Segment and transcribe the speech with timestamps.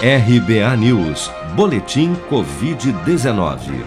[0.00, 3.84] RBA News, Boletim Covid-19.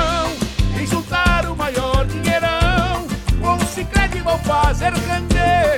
[0.82, 3.06] e juntar o maior dinheirão.
[3.40, 5.77] Com o Cicred vou fazer render